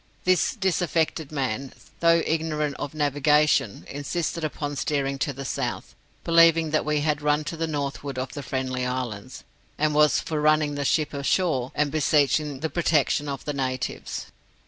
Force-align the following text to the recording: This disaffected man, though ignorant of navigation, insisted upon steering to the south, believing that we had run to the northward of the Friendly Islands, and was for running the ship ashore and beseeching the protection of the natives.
This 0.23 0.55
disaffected 0.55 1.31
man, 1.31 1.73
though 1.99 2.23
ignorant 2.25 2.75
of 2.79 2.95
navigation, 2.95 3.85
insisted 3.87 4.43
upon 4.43 4.75
steering 4.75 5.19
to 5.19 5.31
the 5.31 5.45
south, 5.45 5.93
believing 6.23 6.71
that 6.71 6.83
we 6.83 7.01
had 7.01 7.21
run 7.21 7.43
to 7.43 7.55
the 7.55 7.67
northward 7.67 8.17
of 8.17 8.31
the 8.33 8.41
Friendly 8.41 8.83
Islands, 8.83 9.43
and 9.77 9.93
was 9.93 10.19
for 10.19 10.41
running 10.41 10.73
the 10.73 10.85
ship 10.85 11.13
ashore 11.13 11.71
and 11.75 11.91
beseeching 11.91 12.61
the 12.61 12.67
protection 12.71 13.29
of 13.29 13.45
the 13.45 13.53
natives. 13.53 14.25